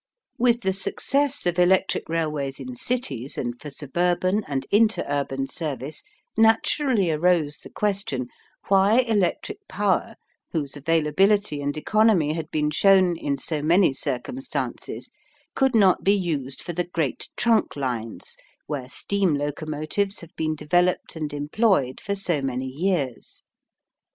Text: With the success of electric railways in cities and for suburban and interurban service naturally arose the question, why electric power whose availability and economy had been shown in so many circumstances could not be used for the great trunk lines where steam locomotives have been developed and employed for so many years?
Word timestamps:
With 0.39 0.61
the 0.61 0.73
success 0.73 1.45
of 1.45 1.59
electric 1.59 2.09
railways 2.09 2.59
in 2.59 2.75
cities 2.75 3.37
and 3.37 3.61
for 3.61 3.69
suburban 3.69 4.43
and 4.47 4.65
interurban 4.71 5.45
service 5.47 6.01
naturally 6.35 7.11
arose 7.11 7.57
the 7.59 7.69
question, 7.69 8.27
why 8.67 9.01
electric 9.01 9.59
power 9.67 10.15
whose 10.53 10.75
availability 10.75 11.61
and 11.61 11.77
economy 11.77 12.33
had 12.33 12.49
been 12.49 12.71
shown 12.71 13.15
in 13.15 13.37
so 13.37 13.61
many 13.61 13.93
circumstances 13.93 15.11
could 15.53 15.75
not 15.75 16.03
be 16.03 16.15
used 16.17 16.61
for 16.63 16.73
the 16.73 16.85
great 16.85 17.29
trunk 17.37 17.75
lines 17.75 18.37
where 18.65 18.89
steam 18.89 19.35
locomotives 19.35 20.21
have 20.21 20.35
been 20.35 20.55
developed 20.55 21.15
and 21.15 21.31
employed 21.31 22.01
for 22.01 22.15
so 22.15 22.41
many 22.41 22.65
years? 22.65 23.43